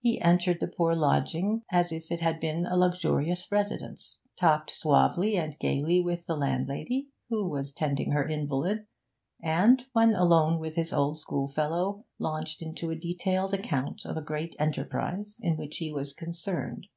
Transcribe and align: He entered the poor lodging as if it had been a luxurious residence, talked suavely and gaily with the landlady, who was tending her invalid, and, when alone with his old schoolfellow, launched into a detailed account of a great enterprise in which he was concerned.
He 0.00 0.20
entered 0.20 0.58
the 0.58 0.66
poor 0.66 0.96
lodging 0.96 1.62
as 1.70 1.92
if 1.92 2.10
it 2.10 2.20
had 2.20 2.40
been 2.40 2.66
a 2.66 2.76
luxurious 2.76 3.52
residence, 3.52 4.18
talked 4.36 4.72
suavely 4.72 5.36
and 5.36 5.56
gaily 5.60 6.00
with 6.00 6.26
the 6.26 6.36
landlady, 6.36 7.06
who 7.28 7.46
was 7.48 7.72
tending 7.72 8.10
her 8.10 8.26
invalid, 8.28 8.88
and, 9.40 9.86
when 9.92 10.16
alone 10.16 10.58
with 10.58 10.74
his 10.74 10.92
old 10.92 11.18
schoolfellow, 11.18 12.04
launched 12.18 12.62
into 12.62 12.90
a 12.90 12.96
detailed 12.96 13.54
account 13.54 14.04
of 14.04 14.16
a 14.16 14.24
great 14.24 14.56
enterprise 14.58 15.38
in 15.40 15.56
which 15.56 15.76
he 15.76 15.92
was 15.92 16.14
concerned. 16.14 16.88